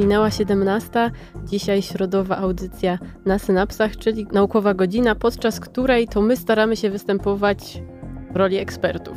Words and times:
Minęła 0.00 0.30
17, 0.30 1.10
dzisiaj 1.44 1.82
środowa 1.82 2.36
audycja 2.36 2.98
na 3.26 3.38
synapsach, 3.38 3.96
czyli 3.96 4.26
naukowa 4.32 4.74
godzina, 4.74 5.14
podczas 5.14 5.60
której 5.60 6.08
to 6.08 6.22
my 6.22 6.36
staramy 6.36 6.76
się 6.76 6.90
występować 6.90 7.82
w 8.32 8.36
roli 8.36 8.56
ekspertów. 8.56 9.16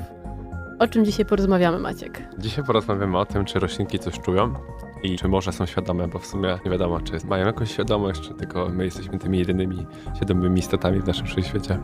O 0.79 0.87
czym 0.87 1.05
dzisiaj 1.05 1.25
porozmawiamy, 1.25 1.79
Maciek? 1.79 2.23
Dzisiaj 2.37 2.65
porozmawiamy 2.65 3.17
o 3.17 3.25
tym, 3.25 3.45
czy 3.45 3.59
roślinki 3.59 3.99
coś 3.99 4.19
czują 4.19 4.53
i 5.03 5.17
czy 5.17 5.27
może 5.27 5.51
są 5.51 5.65
świadome, 5.65 6.07
bo 6.07 6.19
w 6.19 6.25
sumie 6.25 6.59
nie 6.65 6.71
wiadomo, 6.71 7.01
czy 7.01 7.27
mają 7.27 7.45
jakąś 7.45 7.71
świadomość, 7.71 8.21
czy 8.21 8.33
tylko 8.33 8.69
my 8.69 8.85
jesteśmy 8.85 9.19
tymi 9.19 9.39
jedynymi 9.39 9.85
świadomymi 10.15 10.59
istotami 10.59 10.99
w 10.99 11.07
naszym 11.07 11.25
wszechświecie. 11.25 11.79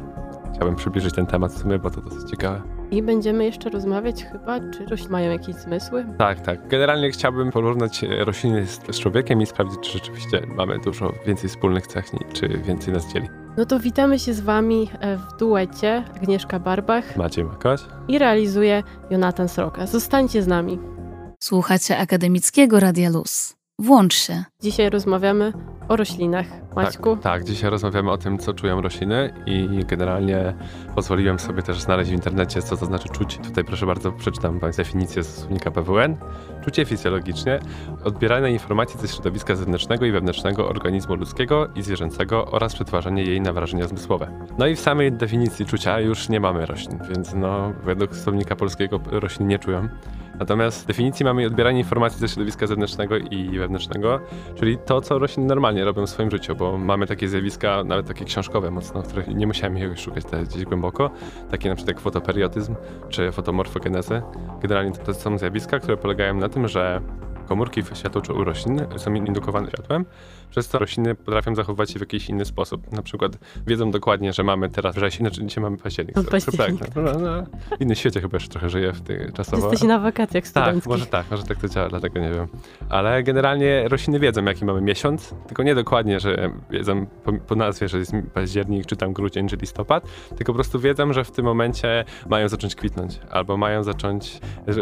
Chciałbym 0.59 0.75
przybliżyć 0.75 1.15
ten 1.15 1.25
temat 1.25 1.51
w 1.53 1.57
sumie, 1.57 1.79
bo 1.79 1.89
to 1.89 2.01
dosyć 2.01 2.29
ciekawe. 2.29 2.61
I 2.91 3.03
będziemy 3.03 3.45
jeszcze 3.45 3.69
rozmawiać 3.69 4.23
chyba, 4.23 4.59
czy 4.59 4.85
rośliny 4.85 5.11
mają 5.11 5.31
jakieś 5.31 5.55
zmysły? 5.55 6.05
Tak, 6.17 6.41
tak. 6.41 6.67
Generalnie 6.67 7.11
chciałbym 7.11 7.51
porównać 7.51 8.05
rośliny 8.19 8.67
z, 8.67 8.79
z 8.91 8.99
człowiekiem 8.99 9.41
i 9.41 9.45
sprawdzić, 9.45 9.79
czy 9.79 9.91
rzeczywiście 9.91 10.41
mamy 10.55 10.79
dużo 10.79 11.13
więcej 11.25 11.49
wspólnych 11.49 11.87
cech, 11.87 12.05
czy 12.33 12.47
więcej 12.47 12.93
nas 12.93 13.13
dzieli. 13.13 13.29
No 13.57 13.65
to 13.65 13.79
witamy 13.79 14.19
się 14.19 14.33
z 14.33 14.39
Wami 14.39 14.89
e, 14.99 15.17
w 15.17 15.37
duecie 15.39 16.03
Agnieszka 16.15 16.59
Barbach 16.59 17.15
Maciej 17.17 17.45
Makoś 17.45 17.81
i 18.07 18.19
realizuje 18.19 18.83
Jonathan 19.09 19.49
Sroka. 19.49 19.85
Zostańcie 19.87 20.43
z 20.43 20.47
nami. 20.47 20.79
Słuchacie 21.39 21.97
Akademickiego 21.97 22.79
Radia 22.79 23.09
Luz. 23.09 23.58
Włącz 23.79 24.13
się. 24.13 24.43
Dzisiaj 24.61 24.89
rozmawiamy 24.89 25.53
o 25.87 25.95
roślinach. 25.95 26.45
Maćku? 26.75 27.15
Tak, 27.15 27.23
tak, 27.23 27.43
dzisiaj 27.43 27.69
rozmawiamy 27.69 28.11
o 28.11 28.17
tym, 28.17 28.37
co 28.37 28.53
czują 28.53 28.81
rośliny 28.81 29.33
i 29.45 29.85
generalnie 29.87 30.53
pozwoliłem 30.95 31.39
sobie 31.39 31.61
też 31.61 31.81
znaleźć 31.81 32.11
w 32.11 32.13
internecie, 32.13 32.61
co 32.61 32.77
to 32.77 32.85
znaczy 32.85 33.09
czuć. 33.09 33.37
Tutaj 33.37 33.63
proszę 33.63 33.85
bardzo, 33.85 34.11
przeczytam 34.11 34.59
Wam 34.59 34.71
definicję 34.71 35.23
z 35.23 35.35
słownika 35.35 35.71
PWN. 35.71 36.17
Czucie 36.65 36.85
fizjologicznie 36.85 37.59
odbieranie 38.03 38.51
informacji 38.51 38.99
ze 38.99 39.07
środowiska 39.07 39.55
zewnętrznego 39.55 40.05
i 40.05 40.11
wewnętrznego 40.11 40.69
organizmu 40.69 41.15
ludzkiego 41.15 41.67
i 41.75 41.81
zwierzęcego 41.81 42.45
oraz 42.51 42.75
przetwarzanie 42.75 43.23
jej 43.23 43.41
na 43.41 43.53
wrażenia 43.53 43.87
zmysłowe. 43.87 44.47
No 44.57 44.67
i 44.67 44.75
w 44.75 44.79
samej 44.79 45.11
definicji 45.11 45.65
czucia 45.65 45.99
już 45.99 46.29
nie 46.29 46.39
mamy 46.39 46.65
roślin, 46.65 46.99
więc 47.09 47.33
no 47.33 47.73
według 47.83 48.15
słownika 48.15 48.55
polskiego 48.55 48.99
roślin 49.11 49.47
nie 49.47 49.59
czują. 49.59 49.89
Natomiast 50.39 50.83
w 50.83 50.85
definicji 50.85 51.23
mamy 51.23 51.45
odbieranie 51.47 51.79
informacji 51.79 52.19
ze 52.19 52.27
środowiska 52.27 52.67
zewnętrznego 52.67 53.17
i 53.17 53.59
wewnętrznego, 53.59 54.19
czyli 54.55 54.77
to, 54.77 55.01
co 55.01 55.19
rośliny 55.19 55.49
normalnie 55.49 55.85
robią 55.85 56.05
w 56.05 56.09
swoim 56.09 56.31
życiu, 56.31 56.55
bo 56.55 56.77
mamy 56.77 57.07
takie 57.07 57.27
zjawiska, 57.27 57.83
nawet 57.83 58.07
takie 58.07 58.25
książkowe 58.25 58.71
mocno, 58.71 59.03
których 59.03 59.27
nie 59.27 59.47
musiałem 59.47 59.77
ich 59.77 59.99
szukać 59.99 60.23
gdzieś 60.49 60.65
głęboko, 60.65 61.11
takie 61.51 61.69
na 61.69 61.75
przykład 61.75 61.95
jak 61.95 62.03
fotoperiotyzm 62.03 62.75
czy 63.09 63.31
fotomorfogenezę. 63.31 64.21
Generalnie 64.61 64.91
to, 64.91 65.05
to 65.05 65.13
są 65.13 65.37
zjawiska, 65.37 65.79
które 65.79 65.97
polegają 65.97 66.33
na 66.33 66.49
tym, 66.49 66.67
że 66.67 67.01
komórki 67.49 67.83
w 67.83 67.97
światłoczułu 67.97 68.43
roślin 68.43 68.81
są 68.97 69.13
indukowane 69.13 69.67
światłem, 69.67 70.05
przez 70.49 70.67
co 70.67 70.79
rośliny 70.79 71.15
potrafią 71.15 71.55
zachowywać 71.55 71.91
się 71.91 71.99
w 71.99 72.01
jakiś 72.01 72.29
inny 72.29 72.45
sposób. 72.45 72.91
Na 72.91 73.01
przykład 73.01 73.37
wiedzą 73.67 73.91
dokładnie, 73.91 74.33
że 74.33 74.43
mamy 74.43 74.69
teraz 74.69 74.95
wrzesień, 74.95 75.19
znaczy 75.19 75.45
dzisiaj 75.45 75.61
mamy 75.61 75.77
październik. 75.77 76.15
No, 76.15 76.23
październik. 76.23 76.79
Tak, 76.79 76.95
no, 76.95 77.01
no, 77.01 77.19
no, 77.19 77.43
w 77.77 77.81
innym 77.81 77.95
świecie 77.95 78.21
chyba 78.21 78.35
jeszcze 78.35 78.49
trochę 78.49 78.69
żyję 78.69 78.93
w 78.93 79.01
tej 79.01 79.33
czasowo. 79.33 79.69
Jesteś 79.69 79.87
na 79.87 79.99
wakacjach 79.99 80.47
studenckich. 80.47 80.83
Tak, 80.83 80.91
może 80.91 81.05
tak, 81.05 81.31
może 81.31 81.43
tak 81.43 81.57
to 81.57 81.69
działa, 81.69 81.89
dlatego 81.89 82.19
nie 82.19 82.29
wiem. 82.29 82.47
Ale 82.89 83.23
generalnie 83.23 83.87
rośliny 83.87 84.19
wiedzą, 84.19 84.43
jaki 84.43 84.65
mamy 84.65 84.81
miesiąc, 84.81 85.35
tylko 85.47 85.63
nie 85.63 85.75
dokładnie, 85.75 86.19
że 86.19 86.49
wiedzą 86.69 87.05
po, 87.05 87.33
po 87.33 87.55
nazwie, 87.55 87.87
że 87.87 87.97
jest 87.97 88.11
październik, 88.33 88.85
czy 88.85 88.95
tam 88.95 89.13
grudzień, 89.13 89.47
czy 89.47 89.55
listopad, 89.55 90.03
tylko 90.29 90.53
po 90.53 90.57
prostu 90.57 90.79
wiedzą, 90.79 91.13
że 91.13 91.23
w 91.23 91.31
tym 91.31 91.45
momencie 91.45 92.05
mają 92.29 92.49
zacząć 92.49 92.75
kwitnąć, 92.75 93.19
albo 93.29 93.57
mają 93.57 93.83
zacząć 93.83 94.39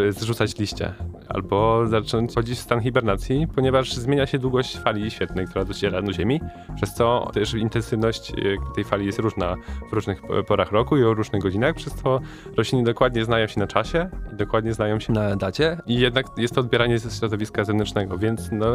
zrzucać 0.09 0.57
liście, 0.59 0.93
albo 1.29 1.87
zacząć 1.87 2.33
w 2.57 2.61
stan 2.61 2.81
hibernacji, 2.81 3.47
ponieważ 3.55 3.93
zmienia 3.93 4.25
się 4.25 4.39
długość 4.39 4.77
fali 4.77 5.11
świetlnej, 5.11 5.45
która 5.47 5.65
dociera 5.65 6.01
do 6.01 6.13
Ziemi, 6.13 6.41
przez 6.75 6.93
co 6.93 7.29
też 7.33 7.53
intensywność 7.53 8.31
e, 8.31 8.35
tej 8.75 8.83
fali 8.83 9.05
jest 9.05 9.19
różna 9.19 9.55
w 9.89 9.93
różnych 9.93 10.21
porach 10.47 10.71
roku 10.71 10.97
i 10.97 11.03
o 11.03 11.13
różnych 11.13 11.41
godzinach, 11.41 11.75
przez 11.75 11.93
co 11.93 12.19
rośliny 12.57 12.83
dokładnie 12.83 13.25
znają 13.25 13.47
się 13.47 13.59
na 13.59 13.67
czasie 13.67 14.09
i 14.33 14.35
dokładnie 14.35 14.73
znają 14.73 14.99
się 14.99 15.13
na 15.13 15.35
dacie 15.35 15.77
i 15.85 15.99
jednak 15.99 16.25
jest 16.37 16.55
to 16.55 16.61
odbieranie 16.61 16.99
ze 16.99 17.11
środowiska 17.19 17.63
zewnętrznego, 17.63 18.17
więc 18.17 18.49
no, 18.51 18.65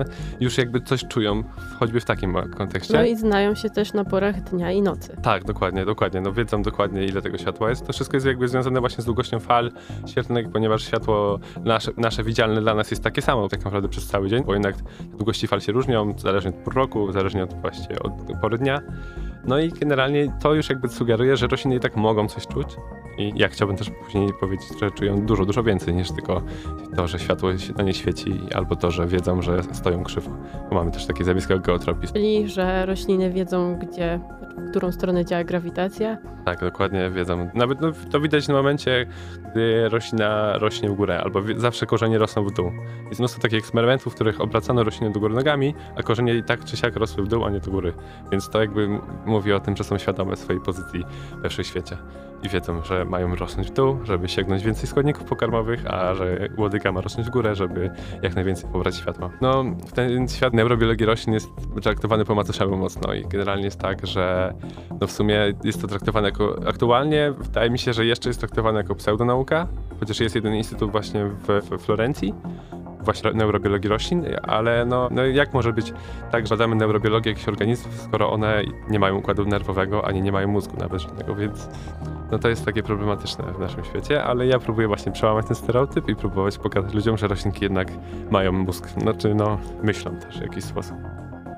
już 0.41 0.59
jakby 0.59 0.81
coś 0.81 1.05
czują, 1.05 1.43
choćby 1.79 2.01
w 2.01 2.05
takim 2.05 2.35
kontekście. 2.57 2.95
No 2.95 3.05
i 3.05 3.17
znają 3.17 3.55
się 3.55 3.71
też 3.71 3.93
na 3.93 4.05
porach 4.05 4.41
dnia 4.41 4.73
i 4.73 4.83
nocy. 4.83 5.17
Tak, 5.23 5.45
dokładnie, 5.45 5.85
dokładnie. 5.85 6.21
No 6.21 6.33
wiedzą 6.33 6.63
dokładnie 6.63 7.05
ile 7.05 7.23
tego 7.23 7.39
światła 7.39 7.71
jest. 7.71 7.87
To 7.87 7.93
wszystko 7.93 8.17
jest 8.17 8.27
jakby 8.27 8.49
związane 8.49 8.81
właśnie 8.81 9.03
z 9.03 9.07
długością 9.07 9.41
fal 9.41 9.73
świetlnych, 10.07 10.51
ponieważ 10.51 10.83
światło 10.85 11.39
nasze, 11.65 11.91
nasze 11.97 12.25
widzialne 12.25 12.61
dla 12.61 12.75
nas 12.75 12.91
jest 12.91 13.05
takie 13.05 13.23
samo 13.23 13.49
tak 13.49 13.63
naprawdę 13.73 13.89
przez 13.89 14.07
cały 14.07 14.29
dzień, 14.29 14.45
bo 14.45 14.53
jednak 14.53 14.75
długości 15.01 15.47
fal 15.47 15.61
się 15.61 15.73
różnią, 15.73 16.15
zależnie 16.19 16.51
od 16.51 16.57
pór 16.57 16.75
roku, 16.75 17.13
zależnie 17.13 17.45
od 17.45 17.55
właśnie 17.55 17.99
od 17.99 18.13
pory 18.41 18.59
dnia. 18.59 18.81
No 19.45 19.59
i 19.59 19.69
generalnie 19.69 20.33
to 20.41 20.55
już 20.55 20.69
jakby 20.69 20.89
sugeruje, 20.89 21.37
że 21.37 21.47
rośliny 21.47 21.77
i 21.77 21.81
tak 21.81 21.97
mogą 21.97 22.29
coś 22.29 22.47
czuć. 22.47 22.67
I 23.19 23.33
ja 23.37 23.49
chciałbym 23.49 23.77
też 23.77 23.91
później 24.05 24.29
powiedzieć, 24.41 24.69
że 24.81 24.91
czują 24.91 25.27
dużo, 25.27 25.45
dużo 25.45 25.63
więcej 25.63 25.95
niż 25.95 26.11
tylko 26.11 26.43
to, 26.97 27.09
że 27.09 27.19
światło 27.19 27.51
na 27.77 27.85
nie 27.85 27.95
świeci, 27.95 28.41
albo 28.55 28.77
to, 28.77 28.91
że 28.91 29.07
wiedzą, 29.07 29.43
że 29.43 29.63
stoją 29.63 30.05
krzywo. 30.05 30.31
Bo 30.69 30.75
mamy 30.75 30.91
też 30.91 31.07
takie 31.07 31.25
zjawisko 31.25 31.53
jak 31.53 31.63
geotropizm. 31.63 32.15
Czyli, 32.15 32.49
że 32.49 32.87
rośliny 32.87 33.31
wiedzą, 33.31 33.79
gdzie, 33.79 34.21
w 34.57 34.71
którą 34.71 34.93
stronę 34.93 35.25
działa 35.25 35.45
grawitacja? 35.45 36.19
Tak, 36.45 36.61
dokładnie 36.61 37.11
wiedzą. 37.11 37.51
Nawet 37.55 37.81
no, 37.81 37.93
to 38.11 38.21
widać 38.21 38.47
w 38.47 38.49
momencie, 38.49 39.07
gdy 39.51 39.89
roślina 39.89 40.59
rośnie 40.59 40.89
w 40.89 40.95
górę, 40.95 41.21
albo 41.25 41.41
zawsze 41.57 41.87
korzenie 41.87 42.19
rosną 42.19 42.45
w 42.45 42.53
dół. 42.53 42.73
Jest 43.09 43.21
mnóstwo 43.21 43.43
takich 43.43 43.59
eksperymentów, 43.59 44.13
w 44.13 44.15
których 44.15 44.41
obracano 44.41 44.85
rośliny 44.85 45.13
do 45.13 45.21
góry 45.21 45.35
nogami, 45.35 45.75
a 45.97 46.03
korzenie 46.03 46.35
i 46.35 46.43
tak 46.43 46.65
czy 46.65 46.77
siak 46.77 46.97
rosły 46.97 47.25
w 47.25 47.29
dół, 47.29 47.45
a 47.45 47.51
nie 47.51 47.61
do 47.61 47.71
góry. 47.71 47.93
Więc 48.33 48.49
to 48.49 48.61
jakby 48.61 48.89
mówi 49.27 49.53
o 49.53 49.61
tym, 49.61 49.77
że 49.77 49.85
są 49.85 49.99
świadome 49.99 50.37
swojej 50.37 50.63
pozycji 50.63 51.05
we 51.43 51.49
wszechświecie 51.49 51.97
i 52.43 52.49
wiedzą, 52.49 52.83
że 52.83 53.05
mają 53.05 53.35
rosnąć 53.35 53.71
w 53.71 53.73
dół, 53.73 53.99
żeby 54.05 54.29
sięgnąć 54.29 54.65
więcej 54.65 54.87
składników 54.87 55.25
pokarmowych, 55.25 55.87
a 55.87 56.15
że 56.15 56.49
łodyga 56.59 56.93
ma 56.93 57.01
rosnąć 57.01 57.29
w 57.29 57.31
górę, 57.31 57.55
żeby 57.55 57.91
jak 58.23 58.35
najwięcej 58.35 58.71
pobrać 58.71 58.97
światła. 58.97 59.31
No, 59.41 59.65
ten 59.95 60.29
świat 60.29 60.53
neurobiologii 60.53 61.07
roślin 61.07 61.35
jest 61.35 61.49
traktowany 61.83 62.25
po 62.25 62.35
macoszemu 62.35 62.77
mocno 62.77 63.15
i 63.15 63.25
generalnie 63.29 63.65
jest 63.65 63.81
tak, 63.81 64.07
że 64.07 64.42
no 65.01 65.07
w 65.07 65.13
sumie 65.13 65.53
jest 65.65 65.81
to 65.81 65.89
traktowane 65.89 66.29
jako, 66.29 66.57
aktualnie 66.67 67.33
wydaje 67.39 67.71
mi 67.71 67.79
się, 67.79 67.93
że 67.93 68.07
jeszcze 68.07 68.29
jest 68.29 68.41
traktowane 68.41 68.79
jako 68.79 68.95
pseudonauka, 68.95 69.67
chociaż 70.01 70.21
jest 70.21 70.35
jeden 70.35 70.55
instytut 70.55 70.91
właśnie 70.91 71.25
w, 71.25 71.49
w 71.49 71.83
Florencji, 71.83 72.35
właśnie 73.05 73.33
neurobiologii 73.33 73.89
roślin, 73.91 74.25
ale 74.43 74.85
no, 74.85 75.09
no 75.11 75.27
jak 75.27 75.55
może 75.55 75.73
być 75.73 75.93
tak, 76.31 76.47
że 76.47 76.55
badamy 76.55 76.77
neurobiologię 76.77 77.31
jakichś 77.31 77.49
organizmów, 77.49 78.01
skoro 78.01 78.33
one 78.33 78.63
nie 78.91 78.99
mają 78.99 79.17
układu 79.17 79.45
nerwowego, 79.45 80.07
ani 80.07 80.23
nie 80.23 80.33
mają 80.33 80.49
mózgu 80.49 80.77
nawet 80.77 81.01
żadnego, 81.01 81.35
więc 81.35 81.69
no 82.31 82.39
to 82.39 82.49
jest 82.49 82.65
takie 82.65 82.83
problematyczne 82.83 83.45
w 83.53 83.59
naszym 83.59 83.85
świecie, 83.85 84.25
ale 84.25 84.47
ja 84.47 84.59
próbuję 84.59 84.87
właśnie 84.87 85.13
przełamać 85.13 85.47
ten 85.47 85.57
stereotyp 85.57 86.09
i 86.09 86.17
próbować 86.17 86.59
pokazać 86.59 86.95
ludziom, 86.95 87.19
że 87.19 87.29
roślinki 87.29 87.65
jednak 87.65 87.89
mają 88.31 88.53
mózg, 88.53 88.89
znaczy 89.01 89.35
no 89.35 89.59
myślą 89.83 90.17
też 90.17 90.39
w 90.39 90.43
jakiś 90.43 90.65
sposób. 90.65 90.97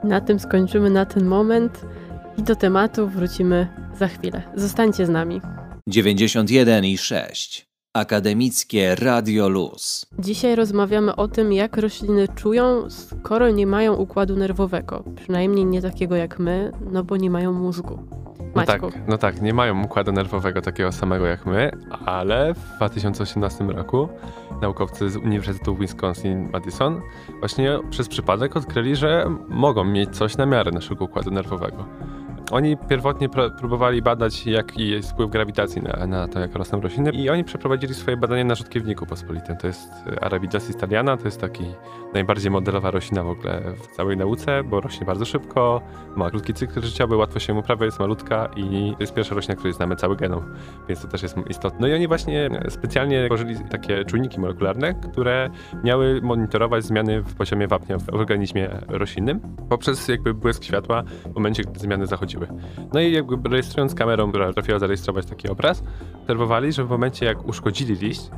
Na 0.05 0.21
tym 0.21 0.39
skończymy 0.39 0.91
na 0.91 1.07
ten 1.07 1.25
moment 1.25 1.87
i 2.39 2.43
do 2.43 2.57
tematu 2.57 3.09
wrócimy 3.09 3.69
za 3.99 4.09
chwilę. 4.09 4.43
Zostańcie 4.55 5.07
z 5.07 5.09
nami. 5.09 5.41
91 5.87 6.85
i 6.85 6.99
6 6.99 7.67
Akademickie 7.95 8.95
Radio 8.95 9.49
Luz. 9.49 10.07
Dzisiaj 10.19 10.57
rozmawiamy 10.57 11.17
o 11.17 11.29
tym, 11.29 11.53
jak 11.53 11.77
rośliny 11.77 12.29
czują, 12.29 12.91
skoro 12.91 13.51
nie 13.51 13.67
mają 13.67 13.95
układu 13.95 14.37
nerwowego. 14.37 15.05
Przynajmniej 15.17 15.67
nie 15.67 15.83
takiego 15.83 16.17
jak 16.17 16.39
my, 16.39 16.73
no 16.93 17.05
bo 17.05 17.17
nie 17.17 17.31
mają 17.31 17.53
mózgu. 17.53 17.99
No 18.55 18.65
tak, 18.65 18.83
no 19.09 19.19
tak, 19.19 19.43
nie 19.43 19.55
mają 19.55 19.85
układu 19.85 20.13
nerwowego 20.13 20.61
takiego 20.61 20.93
samego 20.93 21.27
jak 21.27 21.47
my, 21.47 21.71
ale 22.07 22.55
w 22.55 22.77
2018 22.77 23.65
roku 23.65 24.09
naukowcy 24.63 25.11
z 25.11 25.17
Uniwersytetu 25.17 25.75
Wisconsin-Madison 25.75 27.01
właśnie 27.39 27.79
przez 27.91 28.09
przypadek 28.09 28.57
odkryli, 28.57 28.97
że 28.97 29.27
mogą 29.49 29.85
mieć 29.85 30.17
coś 30.17 30.37
na 30.37 30.47
miarę 30.47 30.71
naszego 30.71 31.05
układu 31.05 31.31
nerwowego. 31.31 31.85
Oni 32.51 32.77
pierwotnie 32.77 33.29
próbowali 33.59 34.03
badać, 34.03 34.47
jaki 34.47 34.91
jest 34.91 35.11
wpływ 35.11 35.31
grawitacji 35.31 35.83
na, 35.83 36.07
na 36.07 36.29
to, 36.29 36.41
jak 36.41 36.55
rosną 36.55 36.81
rośliny 36.81 37.11
i 37.11 37.31
oni 37.31 37.45
przeprowadzili 37.45 37.95
swoje 37.95 38.17
badania 38.17 38.45
na 38.45 38.55
rzutkiewniku 38.55 39.07
pospolitym. 39.07 39.57
To 39.57 39.67
jest 39.67 39.91
Arabidas 40.21 40.71
italiana, 40.71 41.17
to 41.17 41.25
jest 41.25 41.41
taki 41.41 41.65
najbardziej 42.15 42.51
modelowa 42.51 42.91
roślina 42.91 43.23
w 43.25 43.29
ogóle 43.29 43.63
w 43.77 43.97
całej 43.97 44.17
nauce, 44.17 44.65
bo 44.65 44.81
rośnie 44.81 45.07
bardzo 45.07 45.25
szybko, 45.25 45.81
ma 46.17 46.31
krótki 46.31 46.55
cykl 46.55 46.83
życiowy, 46.83 47.17
łatwo 47.17 47.39
się 47.39 47.55
uprawia, 47.55 47.85
jest 47.85 48.01
malutka 48.01 48.49
i 48.57 48.93
to 48.93 49.01
jest 49.01 49.15
pierwsza 49.15 49.35
roślina, 49.35 49.57
której 49.57 49.75
znamy 49.75 49.97
cały 49.97 50.17
genom, 50.17 50.55
więc 50.89 51.03
to 51.03 51.09
też 51.09 51.23
jest 51.23 51.37
istotne. 51.51 51.79
No 51.81 51.87
i 51.87 51.95
oni 51.95 52.09
właśnie 52.09 52.51
specjalnie 52.69 53.27
tworzyli 53.27 53.57
takie 53.71 54.05
czujniki 54.05 54.41
molekularne, 54.41 54.95
które 54.95 55.51
miały 55.85 56.21
monitorować 56.23 56.85
zmiany 56.85 57.23
w 57.23 57.35
poziomie 57.35 57.69
wapnia 57.69 57.99
w 57.99 58.09
organizmie 58.15 58.71
roślinnym 58.89 59.41
poprzez 59.69 60.09
jakby 60.09 60.35
błysk 60.35 60.65
światła 60.65 61.03
w 61.03 61.35
momencie, 61.35 61.63
gdy 61.63 61.81
zmiany 61.81 62.07
zachodziły. 62.07 62.34
No 62.95 63.01
i 63.01 63.13
jakby 63.13 63.49
rejestrując 63.49 63.95
kamerą, 63.95 64.29
która 64.29 64.53
trafiła 64.53 64.79
zarejestrować 64.79 65.27
taki 65.27 65.49
obraz, 65.49 65.83
obserwowali, 66.23 66.73
że 66.73 66.85
w 66.85 66.89
momencie 66.89 67.27
jak 67.27 67.49
uszkodzili 67.49 67.95
liść, 67.95 68.31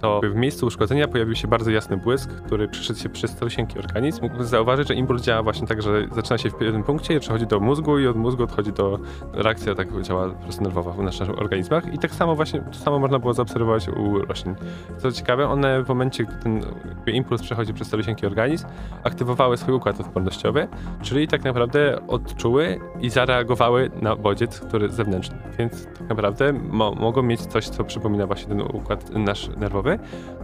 to 0.00 0.20
w 0.32 0.34
miejscu 0.34 0.66
uszkodzenia 0.66 1.08
pojawił 1.08 1.34
się 1.34 1.48
bardzo 1.48 1.70
jasny 1.70 1.96
błysk, 1.96 2.30
który 2.30 2.68
przyszedł 2.68 3.00
się 3.00 3.08
przez 3.08 3.36
calusieńki 3.36 3.78
organizm. 3.78 4.22
Mógł 4.22 4.42
zauważyć, 4.42 4.88
że 4.88 4.94
impuls 4.94 5.22
działa 5.22 5.42
właśnie 5.42 5.66
tak, 5.66 5.82
że 5.82 6.06
zaczyna 6.12 6.38
się 6.38 6.50
w 6.50 6.54
pewnym 6.54 6.82
punkcie 6.82 7.20
przechodzi 7.20 7.46
do 7.46 7.60
mózgu 7.60 7.98
i 7.98 8.06
od 8.06 8.16
mózgu 8.16 8.42
odchodzi 8.42 8.72
do 8.72 8.98
reakcja 9.32 9.74
tak 9.74 10.02
działa 10.02 10.28
po 10.28 10.42
prostu 10.42 10.62
nerwowa 10.62 10.92
w 10.92 11.02
naszych 11.02 11.38
organizmach 11.38 11.94
i 11.94 11.98
tak 11.98 12.10
samo 12.10 12.36
właśnie, 12.36 12.60
to 12.60 12.78
samo 12.78 12.98
można 12.98 13.18
było 13.18 13.34
zaobserwować 13.34 13.88
u 13.88 14.18
roślin. 14.18 14.54
Co 14.98 15.12
ciekawe, 15.12 15.48
one 15.48 15.84
w 15.84 15.88
momencie, 15.88 16.24
gdy 16.24 16.36
ten 16.36 16.60
impuls 17.06 17.42
przechodzi 17.42 17.74
przez 17.74 17.90
calusieńki 17.90 18.26
organizm, 18.26 18.66
aktywowały 19.04 19.56
swój 19.56 19.74
układ 19.74 20.00
odpornościowy, 20.00 20.68
czyli 21.02 21.28
tak 21.28 21.44
naprawdę 21.44 22.06
odczuły 22.08 22.80
i 23.00 23.10
zareagowały 23.10 23.90
na 24.02 24.16
bodziec, 24.16 24.60
który 24.60 24.88
zewnętrzny. 24.88 25.36
Więc 25.58 25.86
tak 25.86 26.08
naprawdę 26.08 26.52
mo 26.52 26.94
mogą 26.94 27.22
mieć 27.22 27.40
coś, 27.40 27.68
co 27.68 27.84
przypomina 27.84 28.26
właśnie 28.26 28.48
ten 28.48 28.60
układ 28.60 29.10
nasz 29.10 29.48
nerwowy. 29.56 29.89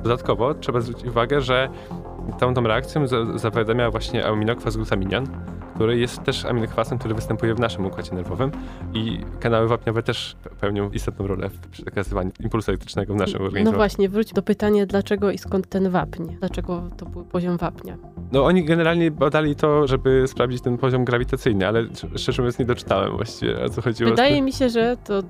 Dodatkowo 0.02 0.54
trzeba 0.54 0.80
zwrócić 0.80 1.06
uwagę, 1.06 1.40
że 1.40 1.68
tą, 2.38 2.54
tą 2.54 2.62
reakcją 2.62 3.06
za 3.06 3.38
zawiadamia 3.38 3.90
właśnie 3.90 4.26
aminokwas 4.26 4.76
glutaminian, 4.76 5.26
który 5.76 5.98
jest 5.98 6.22
też 6.22 6.44
aminokwasem, 6.44 6.98
który 6.98 7.14
występuje 7.14 7.54
w 7.54 7.60
naszym 7.60 7.86
układzie 7.86 8.14
nerwowym 8.14 8.50
i 8.94 9.20
kanały 9.40 9.68
wapniowe 9.68 10.02
też 10.02 10.36
pełnią 10.60 10.90
istotną 10.90 11.26
rolę 11.26 11.48
w 11.48 11.58
przekazywaniu 11.58 12.30
impulsu 12.40 12.70
elektrycznego 12.70 13.14
w 13.14 13.16
naszym 13.16 13.42
organizmie. 13.42 13.72
No 13.72 13.76
właśnie, 13.76 14.08
wróć 14.08 14.32
do 14.32 14.42
pytania, 14.42 14.86
dlaczego 14.86 15.30
i 15.30 15.38
skąd 15.38 15.68
ten 15.68 15.90
wapń? 15.90 16.36
Dlaczego 16.40 16.90
to 16.96 17.06
był 17.06 17.24
poziom 17.24 17.56
wapnia? 17.56 17.96
No 18.32 18.44
oni 18.44 18.64
generalnie 18.64 19.10
badali 19.10 19.56
to, 19.56 19.86
żeby 19.86 20.24
sprawdzić 20.26 20.62
ten 20.62 20.78
poziom 20.78 21.04
grawitacyjny, 21.04 21.66
ale 21.66 21.84
szczerze 22.16 22.42
mówiąc 22.42 22.58
nie 22.58 22.64
doczytałem 22.64 23.16
właściwie, 23.16 23.64
o 23.64 23.68
co 23.68 23.82
chodziło. 23.82 24.10
Wydaje 24.10 24.42
mi 24.42 24.52
się, 24.52 24.68
że 24.68 24.96
to 25.04 25.22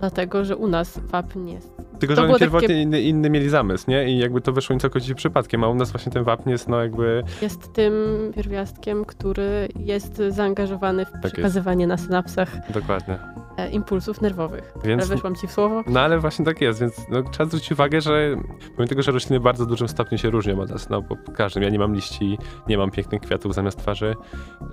dlatego, 0.00 0.44
że 0.44 0.56
u 0.56 0.66
nas 0.68 0.98
wapń 0.98 1.48
jest 1.48 1.76
tylko, 1.98 2.16
że 2.16 2.22
oni 2.22 2.34
pierwotnie 2.38 2.68
takie... 2.68 2.82
inny, 2.82 3.00
inny 3.00 3.30
mieli 3.30 3.48
zamysł, 3.48 3.90
nie? 3.90 4.10
I 4.10 4.18
jakby 4.18 4.40
to 4.40 4.52
wyszło 4.52 4.74
im 4.74 4.80
całkowicie 4.80 5.14
przypadkiem, 5.14 5.64
a 5.64 5.68
u 5.68 5.74
nas 5.74 5.90
właśnie 5.90 6.12
ten 6.12 6.24
wapń 6.24 6.50
jest, 6.50 6.68
no 6.68 6.82
jakby... 6.82 7.22
Jest 7.42 7.72
tym 7.72 7.92
pierwiastkiem, 8.34 9.04
który 9.04 9.68
jest 9.86 10.22
zaangażowany 10.28 11.06
w 11.06 11.10
tak 11.10 11.20
przekazywanie 11.20 11.84
jest. 11.84 11.88
na 11.88 11.96
synapsach 12.06 12.72
Dokładnie. 12.72 13.18
E, 13.56 13.70
impulsów 13.70 14.20
nerwowych. 14.20 14.72
Więc, 14.84 15.02
ale 15.02 15.14
weszłam 15.14 15.34
ci 15.34 15.46
w 15.46 15.52
słowo? 15.52 15.82
No 15.86 16.00
ale 16.00 16.18
właśnie 16.18 16.44
tak 16.44 16.60
jest, 16.60 16.80
więc 16.80 17.08
no, 17.10 17.22
trzeba 17.22 17.44
zwrócić 17.44 17.72
uwagę, 17.72 18.00
że 18.00 18.36
pomimo 18.76 18.88
tego, 18.88 19.02
że 19.02 19.12
rośliny 19.12 19.40
w 19.40 19.42
bardzo 19.42 19.66
dużym 19.66 19.88
stopniu 19.88 20.18
się 20.18 20.30
różnią 20.30 20.60
od 20.60 20.70
nas, 20.70 20.88
no 20.88 21.02
bo 21.02 21.16
każdym, 21.34 21.62
ja 21.62 21.68
nie 21.68 21.78
mam 21.78 21.94
liści, 21.94 22.38
nie 22.68 22.78
mam 22.78 22.90
pięknych 22.90 23.22
kwiatów 23.22 23.54
zamiast 23.54 23.78
twarzy, 23.78 24.14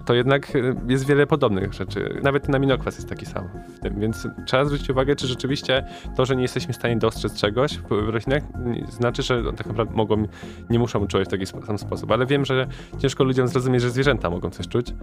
to 0.05 0.13
jednak 0.13 0.55
e, 0.55 0.59
jest 0.87 1.05
wiele 1.05 1.27
podobnych 1.27 1.73
rzeczy. 1.73 2.19
Nawet 2.23 2.43
ten 2.45 2.55
aminokwas 2.55 2.95
jest 2.95 3.09
taki 3.09 3.25
sam 3.25 3.49
w 3.75 3.79
tym, 3.79 3.99
więc 3.99 4.27
trzeba 4.45 4.65
zwrócić 4.65 4.89
uwagę, 4.89 5.15
czy 5.15 5.27
rzeczywiście 5.27 5.85
to, 6.15 6.25
że 6.25 6.35
nie 6.35 6.41
jesteśmy 6.41 6.73
w 6.73 6.77
stanie 6.77 6.97
dostrzec 6.97 7.33
czegoś 7.33 7.79
w 7.79 8.09
roślinach, 8.09 8.43
znaczy, 8.89 9.23
że 9.23 9.43
tak 9.57 9.67
naprawdę 9.67 9.95
mogą, 9.95 10.27
nie 10.69 10.79
muszą 10.79 11.07
czuć 11.07 11.27
w 11.27 11.31
taki 11.31 11.45
sam 11.45 11.77
sposób, 11.77 12.11
ale 12.11 12.25
wiem, 12.25 12.45
że 12.45 12.67
ciężko 12.97 13.23
ludziom 13.23 13.47
zrozumieć, 13.47 13.81
że 13.81 13.89
zwierzęta 13.89 14.29
mogą 14.29 14.49
coś 14.49 14.67
czuć, 14.67 14.93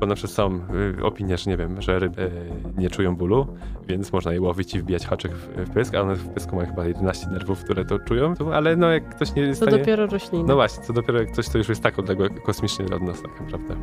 bo 0.00 0.06
na 0.06 0.14
przykład 0.14 0.32
są 0.32 0.60
y, 0.98 1.04
opinie, 1.04 1.38
że 1.38 1.50
nie 1.50 1.56
wiem, 1.56 1.82
że 1.82 1.98
ryby 1.98 2.22
y, 2.22 2.30
nie 2.76 2.90
czują 2.90 3.15
bólu, 3.16 3.46
więc 3.88 4.12
można 4.12 4.32
je 4.32 4.40
łowić 4.40 4.74
i 4.74 4.80
wbijać 4.80 5.06
haczyk 5.06 5.32
w, 5.32 5.48
w 5.48 5.70
pysk, 5.70 5.94
a 5.94 6.00
one 6.00 6.14
w 6.14 6.28
pysku 6.28 6.56
mają 6.56 6.68
chyba 6.68 6.84
11 6.84 7.26
nerwów, 7.30 7.64
które 7.64 7.84
to 7.84 7.98
czują, 7.98 8.34
ale 8.52 8.76
no 8.76 8.90
jak 8.90 9.08
ktoś 9.08 9.34
nie 9.34 9.42
jest 9.42 9.60
To 9.60 9.66
stanie... 9.66 9.78
dopiero 9.78 10.06
rośliny. 10.06 10.44
No 10.48 10.54
właśnie, 10.54 10.84
to 10.86 10.92
dopiero 10.92 11.18
jak 11.18 11.32
ktoś, 11.32 11.48
to 11.48 11.58
już 11.58 11.68
jest 11.68 11.82
tak 11.82 11.98
odległe 11.98 12.30
kosmicznie 12.30 12.84
od 12.84 13.02
nas 13.02 13.22
tak 13.22 13.40
naprawdę. 13.40 13.76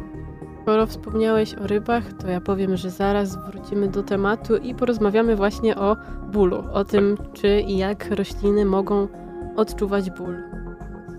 Skoro 0.61 0.87
wspomniałeś 0.87 1.55
o 1.55 1.67
rybach, 1.67 2.13
to 2.13 2.27
ja 2.27 2.41
powiem, 2.41 2.77
że 2.77 2.89
zaraz 2.89 3.37
wrócimy 3.45 3.87
do 3.87 4.03
tematu 4.03 4.57
i 4.57 4.75
porozmawiamy 4.75 5.35
właśnie 5.35 5.75
o 5.75 5.95
bólu, 6.31 6.63
o 6.73 6.85
tym, 6.85 7.17
czy 7.33 7.59
i 7.59 7.77
jak 7.77 8.11
rośliny 8.11 8.65
mogą 8.65 9.07
odczuwać 9.55 10.09
ból. 10.09 10.35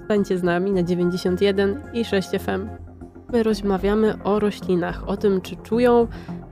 Stańcie 0.04 0.38
z 0.38 0.42
nami 0.42 0.72
na 0.72 0.82
91 0.82 1.80
i 1.92 2.04
6 2.04 2.28
FM. 2.28 2.68
My 3.32 3.42
rozmawiamy 3.42 4.22
o 4.22 4.38
roślinach, 4.38 5.08
o 5.08 5.16
tym, 5.16 5.40
czy 5.40 5.56
czują, 5.56 6.06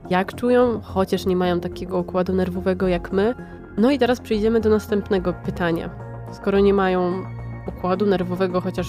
jak 0.09 0.35
czują, 0.35 0.81
chociaż 0.81 1.25
nie 1.25 1.35
mają 1.35 1.59
takiego 1.59 1.99
układu 1.99 2.33
nerwowego 2.33 2.87
jak 2.87 3.11
my. 3.11 3.35
No 3.77 3.91
i 3.91 3.99
teraz 3.99 4.21
przejdziemy 4.21 4.61
do 4.61 4.69
następnego 4.69 5.33
pytania. 5.33 5.89
Skoro 6.31 6.59
nie 6.59 6.73
mają 6.73 7.23
układu 7.67 8.05
nerwowego, 8.05 8.61
chociaż 8.61 8.87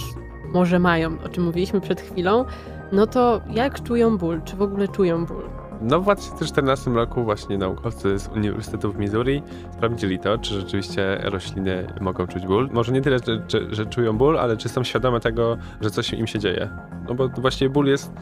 może 0.53 0.79
mają, 0.79 1.19
o 1.25 1.29
czym 1.29 1.45
mówiliśmy 1.45 1.81
przed 1.81 2.01
chwilą, 2.01 2.45
no 2.93 3.07
to 3.07 3.41
jak 3.51 3.83
czują 3.83 4.19
ból? 4.19 4.43
Czy 4.45 4.57
w 4.57 4.63
ogóle 4.63 4.89
czują 4.89 5.27
ból? 5.27 5.45
No 5.81 6.01
w 6.01 6.03
2014 6.03 6.91
roku 6.91 7.25
właśnie 7.25 7.59
naukowcy 7.59 8.19
z 8.19 8.29
Uniwersytetu 8.29 8.93
w 8.93 8.99
Missouri 8.99 9.43
sprawdzili 9.73 10.19
to, 10.19 10.39
czy 10.39 10.55
rzeczywiście 10.55 11.19
rośliny 11.23 11.87
mogą 12.01 12.27
czuć 12.27 12.47
ból. 12.47 12.69
Może 12.73 12.93
nie 12.93 13.03
tyle, 13.03 13.19
że, 13.19 13.43
że, 13.49 13.75
że 13.75 13.87
czują 13.87 14.19
ból, 14.19 14.39
ale 14.39 14.57
czy 14.57 14.69
są 14.69 14.85
świadome 14.85 15.21
tego, 15.21 15.57
że 15.81 15.91
coś 15.91 16.13
im 16.13 16.27
się 16.27 16.39
dzieje. 16.39 16.69
No 17.09 17.15
bo 17.15 17.29
właściwie 17.29 17.71
ból 17.71 17.87
jest 17.87 18.13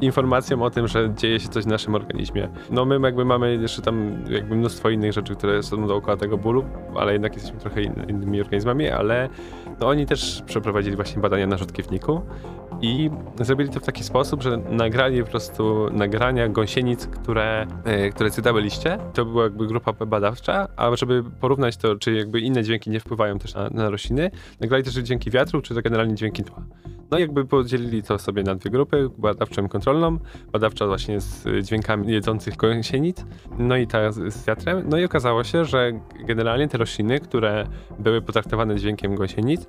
informacją 0.00 0.62
o 0.62 0.70
tym, 0.70 0.88
że 0.88 1.14
dzieje 1.14 1.40
się 1.40 1.48
coś 1.48 1.64
w 1.64 1.66
naszym 1.66 1.94
organizmie. 1.94 2.48
No 2.70 2.84
my 2.84 3.00
jakby 3.02 3.24
mamy 3.24 3.56
jeszcze 3.56 3.82
tam 3.82 4.24
jakby 4.30 4.56
mnóstwo 4.56 4.90
innych 4.90 5.12
rzeczy, 5.12 5.34
które 5.34 5.62
są 5.62 5.86
dookoła 5.86 6.16
tego 6.16 6.38
bólu, 6.38 6.64
ale 6.96 7.12
jednak 7.12 7.34
jesteśmy 7.34 7.60
trochę 7.60 7.82
innymi 7.82 8.40
organizmami, 8.40 8.88
ale 8.88 9.28
no 9.80 9.88
oni 9.88 10.06
też 10.06 10.42
przeprowadzili 10.46 10.96
właśnie 10.96 11.22
badania 11.22 11.46
na 11.46 11.56
rzutkiewniku 11.56 12.22
i 12.80 13.10
zrobili 13.40 13.70
to 13.70 13.80
w 13.80 13.84
taki 13.84 14.04
sposób, 14.04 14.42
że 14.42 14.56
nagrali 14.56 15.22
po 15.22 15.30
prostu 15.30 15.90
nagrania 15.92 16.48
gąsienic, 16.48 17.06
które, 17.06 17.66
e, 17.84 18.10
które 18.10 18.30
cytały 18.30 18.62
liście. 18.62 18.98
To 19.14 19.24
była 19.24 19.44
jakby 19.44 19.66
grupa 19.66 19.92
badawcza, 19.92 20.68
a 20.76 20.96
żeby 20.96 21.24
porównać 21.40 21.76
to, 21.76 21.96
czy 21.96 22.14
jakby 22.14 22.40
inne 22.40 22.62
dźwięki 22.62 22.90
nie 22.90 23.00
wpływają 23.00 23.38
też 23.38 23.54
na, 23.54 23.70
na 23.70 23.90
rośliny, 23.90 24.30
nagrali 24.60 24.84
też 24.84 24.94
dźwięki 24.94 25.30
wiatru, 25.30 25.62
czy 25.62 25.74
to 25.74 25.82
generalnie 25.82 26.14
dźwięki 26.14 26.44
tła. 26.44 26.62
No 27.10 27.18
jakby 27.18 27.44
podzielili 27.44 28.02
to 28.02 28.18
sobie 28.18 28.42
na 28.42 28.54
dwie 28.54 28.70
grupy, 28.70 29.10
badawczą 29.18 29.66
i 29.66 29.68
kontrolną. 29.88 30.18
Badawcza 30.52 30.86
właśnie 30.86 31.20
z 31.20 31.66
dźwiękami 31.66 32.12
jedzących 32.12 32.56
gąsienic, 32.56 33.24
no 33.58 33.76
i 33.76 33.86
ta 33.86 34.12
z 34.12 34.46
wiatrem. 34.46 34.82
No 34.88 34.98
i 34.98 35.04
okazało 35.04 35.44
się, 35.44 35.64
że 35.64 35.92
generalnie 36.26 36.68
te 36.68 36.78
rośliny, 36.78 37.20
które 37.20 37.66
były 37.98 38.22
potraktowane 38.22 38.76
dźwiękiem 38.76 39.14
gąsienic, 39.14 39.66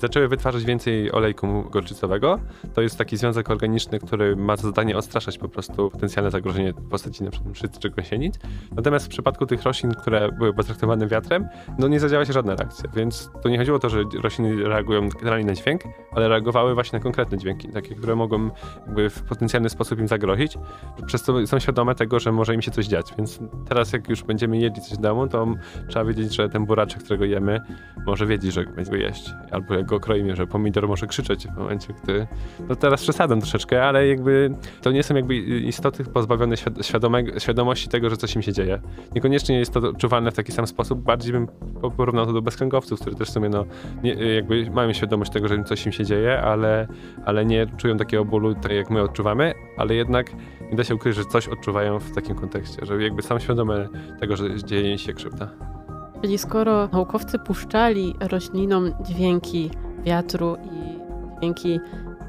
zaczęły 0.00 0.28
wytwarzać 0.28 0.64
więcej 0.64 1.12
olejku 1.12 1.64
gorczycowego. 1.70 2.38
To 2.74 2.82
jest 2.82 2.98
taki 2.98 3.16
związek 3.16 3.50
organiczny, 3.50 3.98
który 3.98 4.36
ma 4.36 4.56
za 4.56 4.62
zadanie 4.62 4.96
odstraszać 4.96 5.38
po 5.38 5.48
prostu 5.48 5.90
potencjalne 5.90 6.30
zagrożenie 6.30 6.72
w 6.72 6.88
postaci 6.88 7.22
np. 7.22 7.38
mszyc 7.50 7.78
czy 7.78 7.90
gąsienic. 7.90 8.34
Natomiast 8.76 9.06
w 9.06 9.08
przypadku 9.08 9.46
tych 9.46 9.62
roślin, 9.62 9.92
które 9.94 10.32
były 10.32 10.54
potraktowane 10.54 11.06
wiatrem, 11.06 11.48
no 11.78 11.88
nie 11.88 12.00
zadziała 12.00 12.24
się 12.24 12.32
żadna 12.32 12.54
reakcja, 12.54 12.90
więc 12.96 13.30
to 13.42 13.48
nie 13.48 13.58
chodziło 13.58 13.76
o 13.76 13.80
to, 13.80 13.88
że 13.88 14.04
rośliny 14.22 14.68
reagują 14.68 15.08
generalnie 15.08 15.46
na 15.46 15.54
dźwięk, 15.54 15.82
ale 16.12 16.28
reagowały 16.28 16.74
właśnie 16.74 16.98
na 16.98 17.02
konkretne 17.02 17.38
dźwięki, 17.38 17.68
takie, 17.68 17.94
które 17.94 18.16
mogą 18.16 18.50
jakby 18.86 19.10
w 19.10 19.22
potencjalny 19.22 19.68
sposób 19.68 19.98
im 19.98 20.08
zagrozić, 20.08 20.58
przez 21.06 21.22
co 21.22 21.46
są 21.46 21.58
świadome 21.58 21.94
tego, 21.94 22.20
że 22.20 22.32
może 22.32 22.54
im 22.54 22.62
się 22.62 22.70
coś 22.70 22.86
dziać, 22.86 23.14
więc 23.18 23.40
teraz 23.68 23.92
jak 23.92 24.08
już 24.08 24.22
będziemy 24.22 24.58
jedli 24.58 24.82
coś 24.82 24.98
w 24.98 25.00
domu, 25.00 25.28
to 25.28 25.46
trzeba 25.88 26.04
wiedzieć, 26.04 26.34
że 26.34 26.48
ten 26.48 26.66
buraczek, 26.66 27.02
którego 27.02 27.24
jemy, 27.24 27.60
może 28.06 28.26
wiedzieć, 28.26 28.52
że 28.52 28.64
będzie 28.64 28.90
go 28.90 28.96
jeść, 28.96 29.30
albo 29.50 29.74
jak 29.74 29.86
go 29.88 30.00
kroimy, 30.00 30.36
że 30.36 30.46
pomidor 30.46 30.88
może 30.88 31.06
krzyczeć 31.06 31.46
w 31.48 31.56
momencie, 31.56 31.94
gdy... 32.02 32.26
No 32.68 32.76
teraz 32.76 33.02
przesadzam 33.02 33.40
troszeczkę, 33.40 33.84
ale 33.84 34.08
jakby 34.08 34.50
to 34.82 34.92
nie 34.92 35.02
są 35.02 35.14
jakby 35.14 35.36
istoty 35.36 36.04
pozbawione 36.04 36.56
świadome, 36.82 37.22
świadomości 37.38 37.88
tego, 37.88 38.10
że 38.10 38.16
coś 38.16 38.36
im 38.36 38.42
się 38.42 38.52
dzieje. 38.52 38.80
Niekoniecznie 39.14 39.58
jest 39.58 39.72
to 39.72 39.80
odczuwalne 39.80 40.30
w 40.30 40.34
taki 40.34 40.52
sam 40.52 40.66
sposób, 40.66 41.02
bardziej 41.02 41.32
bym 41.32 41.48
porównał 41.96 42.26
to 42.26 42.32
do 42.32 42.42
bezkręgowców, 42.42 43.00
którzy 43.00 43.16
też 43.16 43.28
w 43.28 43.32
sumie 43.32 43.48
no, 43.48 43.64
nie, 44.02 44.14
jakby 44.14 44.70
mają 44.70 44.92
świadomość 44.92 45.30
tego, 45.30 45.48
że 45.48 45.64
coś 45.64 45.86
im 45.86 45.92
się 45.92 46.04
dzieje, 46.04 46.40
ale, 46.40 46.86
ale 47.24 47.44
nie 47.44 47.66
czują 47.76 47.96
takiego 47.96 48.24
bólu, 48.24 48.54
tak 48.54 48.72
jak 48.72 48.90
my 48.90 49.02
odczuwamy, 49.02 49.54
ale 49.76 49.94
jednak 49.94 50.32
nie 50.70 50.76
da 50.76 50.84
się 50.84 50.94
ukryć, 50.94 51.16
że 51.16 51.24
coś 51.24 51.48
odczuwają 51.48 51.98
w 51.98 52.14
takim 52.14 52.34
kontekście, 52.34 52.86
że 52.86 53.02
jakby 53.02 53.22
są 53.22 53.38
świadome 53.38 53.88
tego, 54.20 54.36
że 54.36 54.64
dzieje 54.64 54.98
się 54.98 55.12
krzywda. 55.12 55.77
Czyli 56.22 56.38
skoro 56.38 56.88
naukowcy 56.92 57.38
puszczali 57.38 58.14
roślinom 58.20 58.90
dźwięki 59.00 59.70
wiatru 60.04 60.56
i 60.56 60.98
dźwięki 61.38 61.80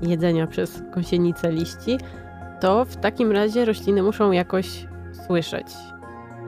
jedzenia 0.02 0.48
przez 0.48 0.82
gąsienicę 0.96 1.52
liści, 1.52 1.98
to 2.62 2.86
w 2.86 2.96
takim 2.96 3.32
razie 3.32 3.66
rośliny 3.66 4.04
muszą 4.04 4.32
jakoś 4.32 4.88
słyszeć. 5.26 5.68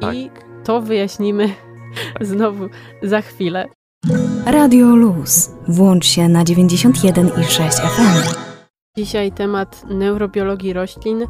Tak. 0.01 0.15
I 0.15 0.31
to 0.63 0.81
wyjaśnimy 0.81 1.49
znowu 2.21 2.69
za 3.03 3.21
chwilę. 3.21 3.65
Radio 4.45 4.95
Luz. 4.95 5.51
Włącz 5.67 6.05
się 6.05 6.29
na 6.29 6.43
91,6 6.43 7.71
FM. 7.71 8.35
Dzisiaj 8.97 9.31
temat 9.31 9.85
neurobiologii 9.89 10.73
roślin. 10.73 11.25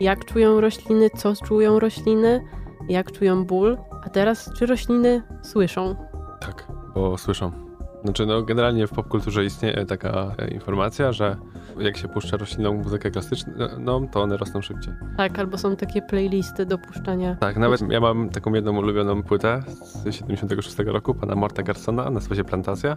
Jak 0.00 0.24
czują 0.24 0.60
rośliny, 0.60 1.10
co 1.10 1.34
czują 1.44 1.78
rośliny, 1.78 2.44
jak 2.88 3.12
czują 3.12 3.44
ból. 3.44 3.78
A 4.06 4.10
teraz, 4.10 4.50
czy 4.52 4.66
rośliny 4.66 5.22
słyszą? 5.42 5.94
Tak, 6.40 6.66
bo 6.94 7.18
słyszą 7.18 7.66
Znaczy, 8.04 8.26
no 8.26 8.42
generalnie 8.42 8.86
w 8.86 8.90
popkulturze 8.90 9.44
istnieje 9.44 9.86
taka 9.86 10.34
e, 10.38 10.48
informacja, 10.48 11.12
że 11.12 11.36
jak 11.78 11.96
się 11.96 12.08
puszcza 12.08 12.36
roślinną 12.36 12.74
muzykę 12.74 13.10
klasyczną, 13.10 13.52
no, 13.78 14.00
to 14.12 14.22
one 14.22 14.36
rosną 14.36 14.62
szybciej. 14.62 14.94
Tak, 15.16 15.38
albo 15.38 15.58
są 15.58 15.76
takie 15.76 16.02
playlisty 16.02 16.66
do 16.66 16.78
puszczania. 16.78 17.36
Tak, 17.40 17.56
nawet 17.56 17.80
ja 17.90 18.00
mam 18.00 18.30
taką 18.30 18.54
jedną 18.54 18.78
ulubioną 18.78 19.22
płytę 19.22 19.62
z 19.66 20.14
76 20.14 20.78
roku, 20.78 21.14
pana 21.14 21.34
Morta 21.34 21.62
Garsona, 21.62 22.10
nazywa 22.10 22.34
się 22.34 22.44
Plantacja 22.44 22.96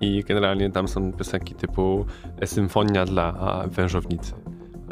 i 0.00 0.24
generalnie 0.28 0.70
tam 0.70 0.88
są 0.88 1.12
piosenki 1.12 1.54
typu 1.54 2.06
Symfonia 2.44 3.04
dla 3.04 3.64
wężownicy 3.66 4.32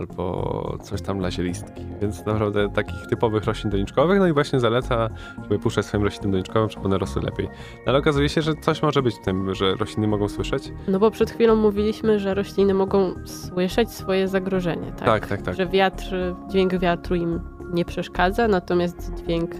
albo 0.00 0.78
coś 0.82 1.02
tam 1.02 1.18
dla 1.18 1.30
zielistki. 1.30 1.86
Więc 2.00 2.26
naprawdę 2.26 2.68
takich 2.68 3.06
typowych 3.10 3.44
roślin 3.44 3.70
doniczkowych, 3.70 4.18
no 4.18 4.26
i 4.26 4.32
właśnie 4.32 4.60
zaleca, 4.60 5.08
żeby 5.42 5.58
puszczać 5.58 5.86
swoim 5.86 6.04
roślinom 6.04 6.30
doniczkowym, 6.30 6.70
żeby 6.70 6.86
one 6.86 6.98
rosły 6.98 7.22
lepiej. 7.22 7.46
No 7.76 7.82
ale 7.86 7.98
okazuje 7.98 8.28
się, 8.28 8.42
że 8.42 8.54
coś 8.54 8.82
może 8.82 9.02
być 9.02 9.14
w 9.14 9.20
tym, 9.24 9.54
że 9.54 9.74
rośliny 9.74 10.08
mogą 10.08 10.28
słyszeć. 10.28 10.72
No 10.88 10.98
bo 10.98 11.10
przed 11.10 11.30
chwilą 11.30 11.56
mówiliśmy, 11.56 12.18
że 12.18 12.34
rośliny 12.34 12.74
mogą 12.74 13.14
słyszeć 13.24 13.90
swoje 13.90 14.28
zagrożenie, 14.28 14.92
tak? 14.92 15.06
Tak, 15.06 15.26
tak, 15.26 15.42
tak. 15.42 15.54
Że 15.54 15.66
wiatr, 15.66 16.14
dźwięk 16.50 16.78
wiatru 16.78 17.16
im 17.16 17.40
nie 17.72 17.84
przeszkadza, 17.84 18.48
natomiast 18.48 19.12
dźwięk 19.14 19.50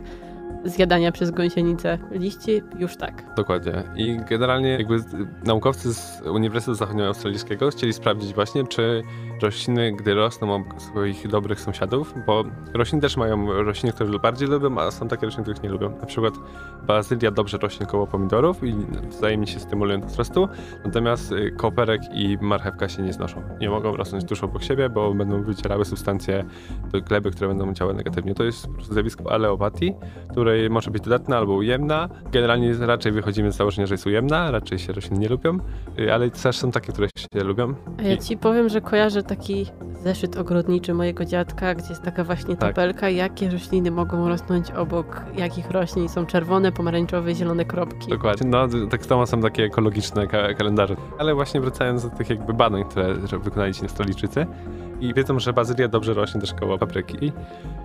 zjadania 0.65 1.13
przez 1.13 1.31
gąsienicę 1.31 1.99
liści, 2.11 2.63
już 2.79 2.97
tak. 2.97 3.35
Dokładnie. 3.37 3.83
I 3.97 4.21
generalnie 4.29 4.69
jakby 4.69 4.97
naukowcy 5.45 5.95
z 5.95 6.23
Uniwersytetu 6.23 6.75
Zachodnioaustralijskiego 6.75 7.71
chcieli 7.71 7.93
sprawdzić 7.93 8.35
właśnie, 8.35 8.67
czy 8.67 9.03
rośliny, 9.41 9.93
gdy 9.93 10.15
rosną 10.15 10.55
obok 10.55 10.83
swoich 10.83 11.29
dobrych 11.29 11.61
sąsiadów, 11.61 12.15
bo 12.27 12.45
rośliny 12.75 13.03
też 13.03 13.17
mają 13.17 13.63
rośliny, 13.63 13.93
które 13.93 14.19
bardziej 14.19 14.49
lubią, 14.49 14.79
a 14.79 14.91
są 14.91 15.09
takie 15.09 15.27
rośliny, 15.27 15.43
których 15.43 15.63
nie 15.63 15.69
lubią. 15.69 15.91
Na 16.01 16.07
przykład 16.07 16.35
bazylia 16.87 17.31
dobrze 17.31 17.59
rośnie 17.59 17.87
koło 17.87 18.07
pomidorów 18.07 18.65
i 18.65 18.75
wzajemnie 19.09 19.47
się 19.47 19.61
stymulują 19.61 20.01
do 20.01 20.07
wzrostu, 20.07 20.49
natomiast 20.85 21.33
y, 21.33 21.51
koperek 21.57 22.03
i 22.15 22.39
marchewka 22.41 22.89
się 22.89 23.03
nie 23.03 23.13
znoszą. 23.13 23.43
Nie 23.61 23.71
mogą 23.71 23.97
rosnąć 23.97 24.25
tuż 24.25 24.45
obok 24.45 24.63
siebie, 24.63 24.89
bo 24.89 25.15
będą 25.15 25.43
wycierały 25.43 25.85
substancje 25.85 26.45
do 26.93 27.01
gleby, 27.01 27.31
które 27.31 27.49
będą 27.49 27.73
działały 27.73 27.97
negatywnie. 27.97 28.35
To 28.35 28.45
jest 28.45 28.67
po 28.67 28.73
prostu 28.73 28.95
zjawisko 28.95 29.33
aleopatii, 29.33 29.95
której 30.31 30.71
może 30.71 30.91
być 30.91 31.03
dodatna 31.03 31.39
albo 31.39 31.55
ujemna. 31.55 32.09
Generalnie 32.33 32.75
raczej 32.75 33.13
wychodzimy 33.13 33.53
z 33.53 33.57
założenia, 33.57 33.87
że 33.87 33.95
jest 33.95 34.07
ujemna, 34.07 34.51
raczej 34.51 34.79
się 34.79 34.93
rośliny 34.93 35.19
nie 35.21 35.29
lubią, 35.29 35.59
y, 35.99 36.15
ale 36.15 36.31
też 36.31 36.57
są 36.57 36.71
takie, 36.71 36.93
które 36.93 37.09
się 37.19 37.45
lubią. 37.45 37.75
Ja 38.03 38.17
ci 38.17 38.37
powiem, 38.37 38.69
że 38.69 38.81
kojarzę 38.81 39.23
taki 39.31 39.67
zeszyt 40.05 40.37
ogrodniczy 40.37 40.95
mojego 40.95 41.25
dziadka, 41.25 41.75
gdzie 41.75 41.89
jest 41.89 42.03
taka 42.03 42.25
właśnie 42.25 42.57
Tak. 42.57 42.75
tabelka, 42.75 43.09
jakie 43.09 43.51
rośliny 43.51 43.91
mogą 43.91 44.29
rosnąć 44.29 44.71
obok 44.71 45.23
jakich 45.37 45.71
roślin. 45.71 46.09
Są 46.09 46.27
czerwone, 46.27 46.73
pomarańczowe, 46.73 47.35
zielone 47.35 47.65
kropki. 47.65 48.09
Dokładnie. 48.11 48.51
No, 48.51 48.69
tak 48.91 49.07
samo 49.07 49.27
są 49.27 49.41
takie 49.41 49.65
ekologiczne 49.65 50.27
ka- 50.27 50.55
kalendarze. 50.55 50.97
Ale 51.19 51.35
właśnie 51.35 51.61
wracając 51.61 52.03
do 52.03 52.11
tych 52.11 52.31
jakby 52.31 52.55
badań, 52.55 52.85
które 52.85 53.15
wykonali 53.43 53.75
ci 53.75 53.83
Australijczycy 53.83 54.47
i 55.01 55.15
wiedzą, 55.15 55.39
że 55.39 55.53
bazylia 55.53 55.89
dobrze 55.89 56.15
rośnie 56.15 56.41
też 56.41 56.55
koło 56.55 56.79
papryki, 56.79 57.33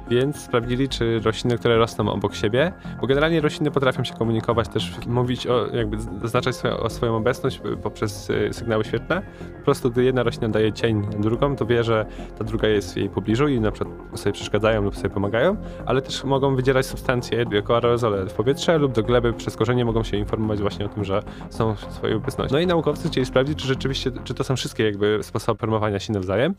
więc 0.09 0.39
sprawdzili, 0.39 0.89
czy 0.89 1.19
rośliny, 1.19 1.57
które 1.57 1.77
rosną 1.77 2.09
obok 2.09 2.35
siebie, 2.35 2.71
bo 3.01 3.07
generalnie 3.07 3.41
rośliny 3.41 3.71
potrafią 3.71 4.03
się 4.03 4.13
komunikować, 4.13 4.69
też 4.69 4.91
mówić 5.07 5.47
o, 5.47 5.67
jakby 5.75 5.97
zaznaczać 6.21 6.55
swoją, 6.55 6.89
swoją 6.89 7.15
obecność 7.15 7.61
poprzez 7.83 8.29
y, 8.29 8.49
sygnały 8.53 8.85
świetlne. 8.85 9.21
Po 9.57 9.65
prostu 9.65 9.91
gdy 9.91 10.03
jedna 10.03 10.23
roślina 10.23 10.49
daje 10.49 10.73
cień 10.73 11.07
drugą, 11.19 11.55
to 11.55 11.65
wie, 11.65 11.83
że 11.83 12.05
ta 12.37 12.43
druga 12.43 12.67
jest 12.67 12.93
w 12.93 12.97
jej 12.97 13.09
pobliżu 13.09 13.47
i 13.47 13.59
na 13.59 13.71
przykład 13.71 14.19
sobie 14.19 14.33
przeszkadzają 14.33 14.81
lub 14.81 14.95
sobie 14.95 15.09
pomagają, 15.09 15.57
ale 15.85 16.01
też 16.01 16.23
mogą 16.23 16.55
wydzielać 16.55 16.85
substancje 16.85 17.45
jako 17.51 17.75
aerozole 17.75 18.25
w 18.25 18.33
powietrze 18.33 18.77
lub 18.77 18.91
do 18.91 19.03
gleby 19.03 19.33
przez 19.33 19.55
korzenie 19.55 19.85
mogą 19.85 20.03
się 20.03 20.17
informować 20.17 20.59
właśnie 20.59 20.85
o 20.85 20.89
tym, 20.89 21.03
że 21.03 21.23
są 21.49 21.75
w 21.75 21.93
swojej 21.93 22.15
obecności. 22.15 22.53
No 22.53 22.59
i 22.59 22.67
naukowcy 22.67 23.07
chcieli 23.07 23.25
sprawdzić, 23.25 23.59
czy 23.59 23.67
rzeczywiście, 23.67 24.11
czy 24.23 24.33
to 24.33 24.43
są 24.43 24.55
wszystkie 24.55 24.83
jakby 24.83 25.19
sposoby 25.21 25.59
promowania 25.59 25.99
się 25.99 26.13
nawzajem. 26.13 26.55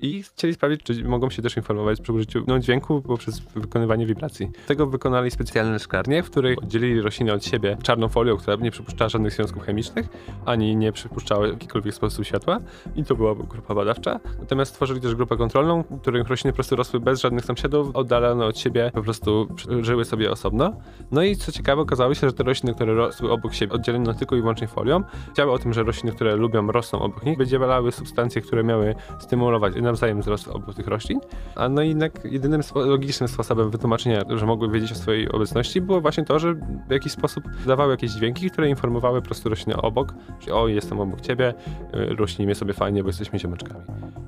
I 0.00 0.22
chcieli 0.22 0.54
sprawdzić, 0.54 0.82
czy 0.82 1.04
mogą 1.04 1.30
się 1.30 1.42
też 1.42 1.56
informować 1.56 2.00
przy 2.00 2.12
użyciu 2.12 2.44
no, 2.46 2.58
dźwięku 2.58 3.02
poprzez 3.02 3.40
wykonywanie 3.40 4.06
wibracji. 4.06 4.50
Tego 4.66 4.86
wykonali 4.86 5.30
specjalne 5.30 5.78
szklarnie, 5.78 6.22
w 6.22 6.30
których 6.30 6.58
oddzielili 6.58 7.00
rośliny 7.00 7.32
od 7.32 7.44
siebie 7.44 7.76
czarną 7.82 8.08
folią, 8.08 8.36
która 8.36 8.56
nie 8.56 8.70
przypuszczała 8.70 9.08
żadnych 9.08 9.32
związków 9.32 9.62
chemicznych, 9.62 10.06
ani 10.46 10.76
nie 10.76 10.92
przypuszczała 10.92 11.46
w 11.46 11.50
jakikolwiek 11.50 11.94
sposób 11.94 12.24
światła. 12.24 12.60
I 12.96 13.04
to 13.04 13.14
była 13.14 13.34
grupa 13.34 13.74
badawcza. 13.74 14.20
Natomiast 14.40 14.70
stworzyli 14.70 15.00
też 15.00 15.14
grupę 15.14 15.36
kontrolną, 15.36 15.84
w 15.90 16.00
której 16.00 16.22
rośliny 16.22 16.52
po 16.52 16.56
prostu 16.56 16.76
rosły 16.76 17.00
bez 17.00 17.20
żadnych 17.20 17.44
sąsiadów, 17.44 17.96
oddalone 17.96 18.46
od 18.46 18.58
siebie, 18.58 18.90
po 18.94 19.02
prostu 19.02 19.48
żyły 19.80 20.04
sobie 20.04 20.30
osobno. 20.30 20.72
No 21.10 21.22
i 21.22 21.36
co 21.36 21.52
ciekawe, 21.52 21.82
okazało 21.82 22.14
się, 22.14 22.26
że 22.26 22.32
te 22.32 22.44
rośliny, 22.44 22.74
które 22.74 22.94
rosły 22.94 23.32
obok 23.32 23.54
siebie, 23.54 23.72
oddzielone 23.72 24.14
tylko 24.14 24.36
i 24.36 24.40
wyłącznie 24.40 24.68
folią, 24.68 25.02
wiedziały 25.28 25.52
o 25.52 25.58
tym, 25.58 25.72
że 25.72 25.82
rośliny, 25.82 26.16
które 26.16 26.36
lubią, 26.36 26.66
rosną 26.66 26.98
obok 26.98 27.24
nich, 27.24 27.38
wydzielały 27.38 27.92
substancje, 27.92 28.42
które 28.42 28.64
miały 28.64 28.94
stymulować 29.18 29.76
nawzajem 29.86 30.20
wzrost 30.20 30.48
obu 30.48 30.72
tych 30.72 30.86
roślin. 30.86 31.20
A 31.54 31.68
no 31.68 31.82
jednak 31.82 32.24
jedynym 32.24 32.60
logicznym 32.74 33.28
sposobem 33.28 33.70
wytłumaczenia, 33.70 34.22
że 34.36 34.46
mogły 34.46 34.70
wiedzieć 34.70 34.92
o 34.92 34.94
swojej 34.94 35.28
obecności, 35.28 35.80
było 35.80 36.00
właśnie 36.00 36.24
to, 36.24 36.38
że 36.38 36.54
w 36.88 36.90
jakiś 36.90 37.12
sposób 37.12 37.44
dawały 37.66 37.90
jakieś 37.90 38.10
dźwięki, 38.10 38.50
które 38.50 38.68
informowały 38.68 39.20
po 39.20 39.26
prostu 39.26 39.48
rośliny 39.48 39.76
obok, 39.76 40.14
że 40.46 40.54
o, 40.54 40.68
jestem 40.68 41.00
obok 41.00 41.20
ciebie, 41.20 41.54
y, 41.94 42.16
rośnij 42.16 42.46
mnie 42.46 42.54
sobie 42.54 42.72
fajnie, 42.72 43.02
bo 43.02 43.08
jesteśmy 43.08 43.38
ziomeczkami. 43.38 43.84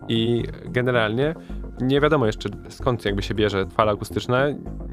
I 0.09 0.45
generalnie 0.65 1.35
nie 1.81 2.01
wiadomo 2.01 2.27
jeszcze 2.27 2.49
skąd 2.69 3.05
jakby 3.05 3.23
się 3.23 3.35
bierze 3.35 3.67
fala 3.67 3.93
akustyczna 3.93 4.45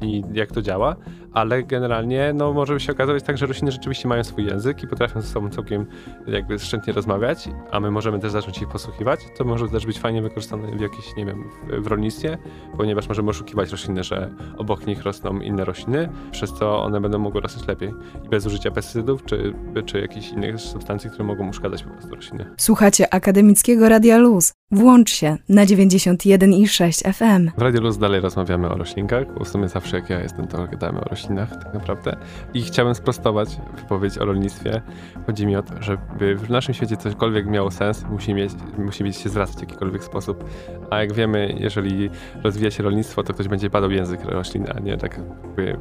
i 0.02 0.22
jak 0.32 0.52
to 0.52 0.62
działa, 0.62 0.96
ale 1.32 1.62
generalnie 1.62 2.32
no, 2.34 2.52
może 2.52 2.80
się 2.80 2.92
okazać 2.92 3.22
tak, 3.22 3.38
że 3.38 3.46
rośliny 3.46 3.72
rzeczywiście 3.72 4.08
mają 4.08 4.24
swój 4.24 4.46
język 4.46 4.82
i 4.82 4.86
potrafią 4.86 5.20
ze 5.20 5.28
sobą 5.28 5.50
całkiem 5.50 5.86
jakby 6.26 6.58
szczętnie 6.58 6.92
rozmawiać, 6.92 7.48
a 7.70 7.80
my 7.80 7.90
możemy 7.90 8.18
też 8.18 8.32
zacząć 8.32 8.62
ich 8.62 8.68
posłuchiwać. 8.68 9.20
To 9.38 9.44
może 9.44 9.68
też 9.68 9.86
być 9.86 9.98
fajnie 9.98 10.22
wykorzystane 10.22 10.55
w 10.76 10.80
jakieś, 10.80 11.16
nie 11.16 11.26
wiem, 11.26 11.44
w, 11.68 11.86
rolnictwie, 11.86 12.38
ponieważ 12.76 13.08
możemy 13.08 13.30
oszukiwać 13.30 13.70
rośliny, 13.70 14.04
że 14.04 14.30
obok 14.56 14.86
nich 14.86 15.02
rosną 15.02 15.40
inne 15.40 15.64
rośliny, 15.64 16.08
przez 16.30 16.52
co 16.52 16.82
one 16.82 17.00
będą 17.00 17.18
mogły 17.18 17.40
rosnąć 17.40 17.68
lepiej 17.68 17.92
i 18.24 18.28
bez 18.28 18.46
użycia 18.46 18.70
pestycydów 18.70 19.24
czy, 19.24 19.54
czy 19.86 20.00
jakichś 20.00 20.28
innych 20.28 20.60
substancji, 20.60 21.10
które 21.10 21.24
mogą 21.24 21.48
uszkadzać 21.48 21.82
po 21.82 21.90
prostu 21.90 22.14
rośliny. 22.14 22.46
Słuchacie 22.58 23.14
Akademickiego 23.14 23.88
Radia 23.88 24.18
Luz. 24.18 24.52
Włącz 24.70 25.10
się 25.10 25.36
na 25.48 25.64
91,6 25.64 27.12
FM. 27.12 27.50
W 27.58 27.62
Radio 27.62 27.80
Luz 27.80 27.98
dalej 27.98 28.20
rozmawiamy 28.20 28.68
o 28.68 28.74
roślinkach, 28.74 29.34
bo 29.34 29.44
w 29.44 29.48
sumie 29.48 29.68
zawsze 29.68 29.96
jak 29.96 30.10
ja 30.10 30.20
jestem, 30.20 30.46
to 30.46 30.66
gadamy 30.66 31.00
o 31.00 31.04
roślinach 31.04 31.50
tak 31.64 31.74
naprawdę. 31.74 32.16
I 32.54 32.62
chciałem 32.62 32.94
sprostować 32.94 33.48
wypowiedź 33.76 34.18
o 34.18 34.24
rolnictwie. 34.24 34.82
Chodzi 35.26 35.46
mi 35.46 35.56
o 35.56 35.62
to, 35.62 35.82
żeby 35.82 36.36
w 36.36 36.50
naszym 36.50 36.74
świecie 36.74 36.96
cośkolwiek 36.96 37.46
miało 37.46 37.70
sens, 37.70 38.04
musi 38.10 38.34
mieć, 38.34 38.52
musi 38.78 39.04
mieć 39.04 39.16
się 39.16 39.28
zwracać 39.28 39.56
w 39.56 39.60
jakikolwiek 39.60 40.04
sposób. 40.04 40.44
A 40.90 41.00
jak 41.00 41.12
wiemy, 41.12 41.54
jeżeli 41.58 42.10
rozwija 42.44 42.70
się 42.70 42.82
rolnictwo, 42.82 43.22
to 43.22 43.34
ktoś 43.34 43.48
będzie 43.48 43.70
badał 43.70 43.90
język 43.90 44.24
roślin, 44.24 44.66
a 44.76 44.80
nie 44.80 44.96
tak 44.96 45.20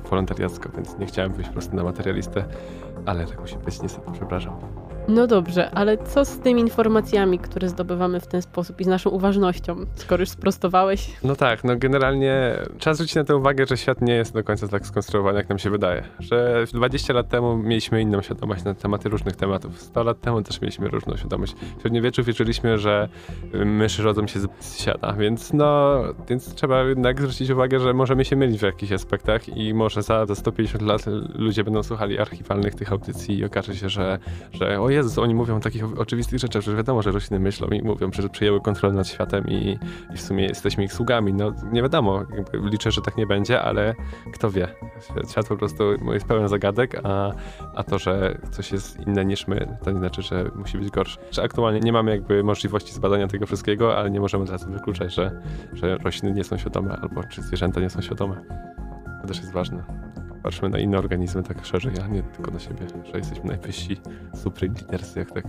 wolontariacko, 0.09 0.69
więc 0.75 0.97
nie 0.97 1.05
chciałem 1.05 1.31
być 1.31 1.47
po 1.47 1.53
prostu 1.53 1.75
na 1.75 1.83
materialistę, 1.83 2.45
ale 3.05 3.25
tak 3.25 3.41
musi 3.41 3.57
być 3.57 3.81
niestety, 3.81 4.11
przepraszam. 4.13 4.57
No 5.07 5.27
dobrze, 5.27 5.71
ale 5.71 5.97
co 5.97 6.25
z 6.25 6.39
tymi 6.39 6.61
informacjami, 6.61 7.39
które 7.39 7.69
zdobywamy 7.69 8.19
w 8.19 8.27
ten 8.27 8.41
sposób 8.41 8.81
i 8.81 8.83
z 8.83 8.87
naszą 8.87 9.09
uważnością, 9.09 9.75
skoro 9.95 10.21
już 10.21 10.29
sprostowałeś? 10.29 11.11
No 11.23 11.35
tak, 11.35 11.63
no 11.63 11.75
generalnie 11.77 12.55
trzeba 12.77 12.93
zwrócić 12.93 13.15
na 13.15 13.23
to 13.23 13.37
uwagę, 13.37 13.65
że 13.65 13.77
świat 13.77 14.01
nie 14.01 14.13
jest 14.13 14.33
do 14.33 14.43
końca 14.43 14.67
tak 14.67 14.85
skonstruowany, 14.85 15.37
jak 15.37 15.49
nam 15.49 15.59
się 15.59 15.69
wydaje. 15.69 16.03
Że 16.19 16.65
20 16.73 17.13
lat 17.13 17.29
temu 17.29 17.57
mieliśmy 17.57 18.01
inną 18.01 18.21
świadomość 18.21 18.63
na 18.63 18.73
tematy 18.73 19.09
różnych 19.09 19.35
tematów. 19.35 19.81
100 19.81 20.03
lat 20.03 20.21
temu 20.21 20.41
też 20.41 20.61
mieliśmy 20.61 20.87
różną 20.87 21.17
świadomość. 21.17 21.55
W 21.77 21.81
średniowieczu 21.81 22.23
wierzyliśmy, 22.23 22.77
że 22.77 23.09
myszy 23.65 24.03
rodzą 24.03 24.27
się 24.27 24.39
z 24.59 24.79
siada, 24.79 25.13
więc 25.13 25.53
no, 25.53 25.99
więc 26.29 26.55
trzeba 26.55 26.83
jednak 26.83 27.21
zwrócić 27.21 27.49
uwagę, 27.49 27.79
że 27.79 27.93
możemy 27.93 28.25
się 28.25 28.35
mylić 28.35 28.59
w 28.59 28.63
jakichś 28.63 28.91
aspektach 28.91 29.57
i 29.57 29.73
może 29.73 30.01
za, 30.01 30.25
za 30.25 30.35
150 30.35 30.83
lat 30.83 31.05
ludzie 31.35 31.63
będą 31.63 31.83
słuchali 31.83 32.19
archiwalnych 32.19 32.75
tych 32.75 32.91
audycji 32.91 33.37
i 33.37 33.45
okaże 33.45 33.75
się, 33.75 33.89
że, 33.89 34.19
że 34.53 34.81
o 34.81 34.94
Jezus, 34.95 35.17
oni 35.17 35.35
mówią 35.35 35.57
o 35.57 35.59
takich 35.59 35.99
oczywistych 35.99 36.39
rzeczach, 36.39 36.61
że 36.61 36.75
wiadomo, 36.75 37.01
że 37.01 37.11
rośliny 37.11 37.39
myślą 37.39 37.67
i 37.67 37.81
mówią, 37.81 38.11
że 38.11 38.29
przejęły 38.29 38.61
kontrolę 38.61 38.95
nad 38.95 39.07
światem 39.07 39.47
i, 39.47 39.79
i 40.13 40.17
w 40.17 40.21
sumie 40.21 40.43
jesteśmy 40.43 40.83
ich 40.83 40.93
sługami. 40.93 41.33
No 41.33 41.51
nie 41.71 41.81
wiadomo, 41.81 42.23
liczę, 42.53 42.91
że 42.91 43.01
tak 43.01 43.17
nie 43.17 43.27
będzie, 43.27 43.61
ale 43.61 43.95
kto 44.33 44.51
wie. 44.51 44.67
Świat, 45.31 45.47
po 45.47 45.57
prostu 45.57 45.83
jest 46.13 46.25
pełen 46.25 46.47
zagadek, 46.47 47.01
a, 47.03 47.31
a 47.75 47.83
to, 47.83 47.99
że 47.99 48.37
coś 48.51 48.71
jest 48.71 48.99
inne 49.07 49.25
niż 49.25 49.47
my, 49.47 49.77
to 49.83 49.91
nie 49.91 49.99
znaczy, 49.99 50.21
że 50.21 50.51
musi 50.55 50.77
być 50.77 50.89
gorsze. 50.89 51.19
Że 51.31 51.43
aktualnie 51.43 51.79
nie 51.79 51.93
mamy 51.93 52.11
jakby 52.11 52.43
możliwości 52.43 52.93
zbadania 52.93 53.27
tego 53.27 53.45
wszystkiego, 53.45 53.97
ale 53.97 54.11
nie 54.11 54.19
możemy 54.19 54.47
zarazem 54.47 54.73
wykluczać, 54.73 55.13
że, 55.13 55.41
że 55.73 55.97
rośliny 55.97 56.35
nie 56.35 56.43
są 56.43 56.57
świadome 56.57 56.97
albo 57.01 57.23
czy 57.23 57.41
zwierzęta 57.41 57.81
nie 57.81 57.89
są 57.89 58.01
świadome. 58.01 58.41
To 59.21 59.27
też 59.27 59.37
jest 59.37 59.51
ważne 59.51 59.83
patrzmy 60.45 60.69
na 60.69 60.79
inne 60.79 60.97
organizmy 60.97 61.43
tak 61.43 61.65
szerzej, 61.65 61.93
a 62.03 62.07
nie 62.07 62.23
tylko 62.23 62.51
na 62.51 62.59
siebie, 62.59 62.87
że 63.11 63.17
jesteśmy 63.17 63.45
najwyżsi 63.45 63.97
super 64.35 64.69
lidersy, 64.69 65.19
jak 65.19 65.31
tak 65.31 65.45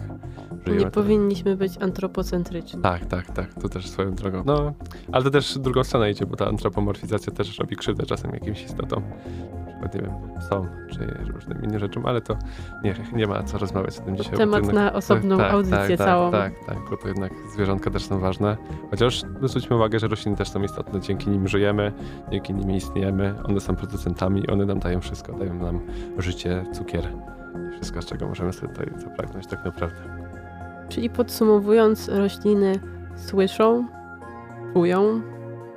żyjemy. 0.66 0.84
Nie 0.84 0.90
powinniśmy 0.90 1.56
być 1.56 1.72
antropocentryczni. 1.80 2.82
Tak, 2.82 3.06
tak, 3.06 3.30
tak, 3.30 3.54
to 3.54 3.68
też 3.68 3.88
swoją 3.88 4.14
drogą. 4.14 4.42
No, 4.46 4.74
ale 5.12 5.24
to 5.24 5.30
też 5.30 5.58
drugą 5.58 5.84
stronę 5.84 6.10
idzie, 6.10 6.26
bo 6.26 6.36
ta 6.36 6.46
antropomorfizacja 6.46 7.32
też 7.32 7.58
robi 7.58 7.76
krzywdę 7.76 8.06
czasem 8.06 8.30
jakimś 8.30 8.62
istotom. 8.62 9.02
Przykład, 9.76 9.94
nie 9.94 10.00
wiem, 10.00 10.38
psom, 10.38 10.68
czy 10.88 11.32
różnym 11.32 11.62
innym 11.62 11.78
rzeczom, 11.78 12.06
ale 12.06 12.20
to 12.20 12.36
nie, 12.84 12.94
nie 13.12 13.26
ma 13.26 13.42
co 13.42 13.58
rozmawiać 13.58 13.98
o 13.98 14.02
tym 14.02 14.16
dzisiaj. 14.16 14.32
bo 14.32 14.38
temat 14.38 14.66
to 14.66 14.72
na 14.72 14.92
osobną 14.92 15.38
tak, 15.38 15.52
audycję 15.52 15.96
tak, 15.96 16.06
całą. 16.06 16.30
Tak, 16.30 16.52
tak, 16.54 16.66
tak, 16.66 16.90
bo 16.90 16.96
to 16.96 17.08
jednak 17.08 17.32
zwierzątka 17.54 17.90
też 17.90 18.04
są 18.04 18.18
ważne. 18.18 18.56
Chociaż 18.90 19.22
zwróćmy 19.42 19.76
uwagę, 19.76 19.98
że 19.98 20.08
rośliny 20.08 20.36
też 20.36 20.48
są 20.48 20.62
istotne, 20.62 21.00
dzięki 21.00 21.30
nim 21.30 21.48
żyjemy, 21.48 21.92
dzięki 22.30 22.54
nim 22.54 22.70
istniejemy, 22.70 23.34
one 23.44 23.60
są 23.60 23.76
producentami, 23.76 24.46
one 24.46 24.66
nam 24.66 24.78
dają 24.78 25.00
wszystko, 25.00 25.32
dają 25.32 25.54
nam 25.54 25.80
życie, 26.18 26.64
cukier 26.72 27.08
i 27.68 27.72
wszystko, 27.72 28.02
z 28.02 28.06
czego 28.06 28.28
możemy 28.28 28.52
sobie 28.52 28.68
tutaj 28.68 28.86
zapragnąć 28.96 29.46
tak 29.46 29.64
naprawdę. 29.64 29.96
Czyli 30.88 31.10
podsumowując, 31.10 32.08
rośliny 32.08 32.72
słyszą, 33.16 33.86
czują, 34.72 35.20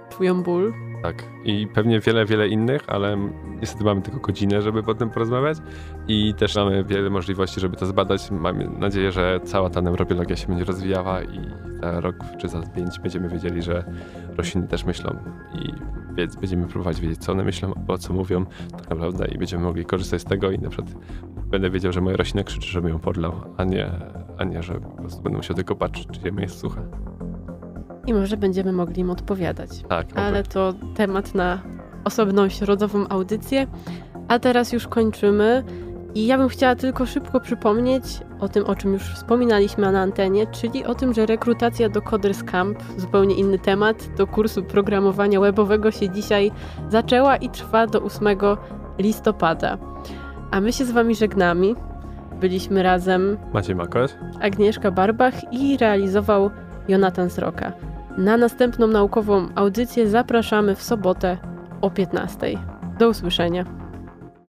czują 0.09 0.43
ból. 0.43 0.73
Tak, 1.03 1.23
i 1.43 1.67
pewnie 1.67 1.99
wiele, 1.99 2.25
wiele 2.25 2.47
innych, 2.47 2.81
ale 2.87 3.17
niestety 3.61 3.83
mamy 3.83 4.01
tylko 4.01 4.19
godzinę, 4.19 4.61
żeby 4.61 4.83
potem 4.83 5.09
porozmawiać 5.09 5.57
i 6.07 6.33
też 6.33 6.55
mamy 6.55 6.83
wiele 6.83 7.09
możliwości, 7.09 7.59
żeby 7.59 7.77
to 7.77 7.85
zbadać. 7.85 8.31
Mamy 8.31 8.67
nadzieję, 8.79 9.11
że 9.11 9.39
cała 9.43 9.69
ta 9.69 9.81
neurobiologia 9.81 10.35
się 10.35 10.47
będzie 10.47 10.63
rozwijała 10.63 11.23
i 11.23 11.39
za 11.81 12.01
rok 12.01 12.15
czy 12.37 12.47
za 12.47 12.61
pięć 12.61 12.99
będziemy 12.99 13.29
wiedzieli, 13.29 13.61
że 13.61 13.83
rośliny 14.37 14.67
też 14.67 14.85
myślą 14.85 15.15
i 15.53 15.73
wiedz, 16.15 16.35
będziemy 16.35 16.67
próbować 16.67 17.01
wiedzieć, 17.01 17.19
co 17.19 17.31
one 17.31 17.43
myślą, 17.43 17.73
o 17.87 17.97
co 17.97 18.13
mówią 18.13 18.45
tak 18.71 18.89
naprawdę 18.89 19.27
i 19.27 19.37
będziemy 19.37 19.63
mogli 19.63 19.85
korzystać 19.85 20.21
z 20.21 20.25
tego 20.25 20.51
i 20.51 20.59
na 20.59 20.69
przykład 20.69 20.95
będę 21.45 21.69
wiedział, 21.69 21.91
że 21.91 22.01
moja 22.01 22.17
roślina 22.17 22.43
krzyczy, 22.43 22.67
żeby 22.67 22.89
ją 22.89 22.99
podlał, 22.99 23.33
a 23.57 23.63
nie, 23.63 23.91
a 24.37 24.43
nie 24.43 24.63
że 24.63 24.73
po 24.73 24.89
prostu 24.89 25.21
będę 25.21 25.37
musiał 25.37 25.55
tylko 25.55 25.75
patrzeć, 25.75 26.07
czy 26.11 26.21
ziemia 26.21 26.41
jest 26.41 26.59
sucha. 26.59 26.81
I 28.09 28.13
może 28.13 28.37
będziemy 28.37 28.71
mogli 28.71 29.01
im 29.01 29.09
odpowiadać. 29.09 29.69
Tak, 29.89 30.07
Ale 30.15 30.43
to 30.43 30.73
temat 30.95 31.35
na 31.35 31.61
osobną 32.03 32.49
środową 32.49 33.07
audycję. 33.07 33.67
A 34.27 34.39
teraz 34.39 34.73
już 34.73 34.87
kończymy. 34.87 35.63
I 36.15 36.27
ja 36.27 36.37
bym 36.37 36.49
chciała 36.49 36.75
tylko 36.75 37.05
szybko 37.05 37.39
przypomnieć 37.39 38.03
o 38.39 38.49
tym, 38.49 38.65
o 38.65 38.75
czym 38.75 38.93
już 38.93 39.03
wspominaliśmy 39.03 39.91
na 39.91 40.01
antenie, 40.01 40.47
czyli 40.47 40.85
o 40.85 40.95
tym, 40.95 41.13
że 41.13 41.25
rekrutacja 41.25 41.89
do 41.89 42.01
Coders 42.01 42.43
Camp, 42.43 42.83
zupełnie 42.97 43.35
inny 43.35 43.59
temat, 43.59 44.09
do 44.17 44.27
kursu 44.27 44.63
programowania 44.63 45.39
webowego 45.39 45.91
się 45.91 46.09
dzisiaj 46.09 46.51
zaczęła 46.89 47.37
i 47.37 47.49
trwa 47.49 47.87
do 47.87 48.01
8 48.01 48.27
listopada. 48.97 49.77
A 50.51 50.61
my 50.61 50.73
się 50.73 50.85
z 50.85 50.91
Wami 50.91 51.15
żegnamy. 51.15 51.73
Byliśmy 52.39 52.83
razem 52.83 53.37
Maciej 53.53 53.75
Makoś. 53.75 54.11
Agnieszka 54.41 54.91
Barbach 54.91 55.53
i 55.53 55.77
realizował 55.77 56.49
Jonathan 56.87 57.29
Sroka. 57.29 57.73
Na 58.19 58.37
następną 58.37 58.87
naukową 58.87 59.47
audycję 59.55 60.09
zapraszamy 60.09 60.75
w 60.75 60.83
sobotę 60.83 61.37
o 61.81 61.89
15. 61.89 62.57
Do 62.99 63.09
usłyszenia. 63.09 63.65